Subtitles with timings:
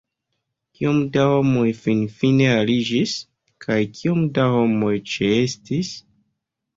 [0.77, 3.13] Kiom da homoj finfine aliĝis,
[3.65, 5.93] kaj kiom da homoj ĉeestis?